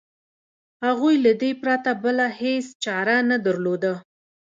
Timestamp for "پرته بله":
1.61-2.25